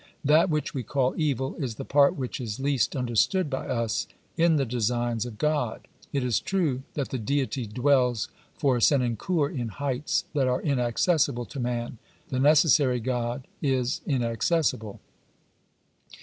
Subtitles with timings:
[0.25, 4.07] That which we call evil is the part which is least under stood by us
[4.35, 5.87] in the designs of God.
[6.11, 8.27] It is true that the Deity dwells
[8.57, 14.99] for Senancour in heights that are inaccessible to man, "The necessary God is inaccessible."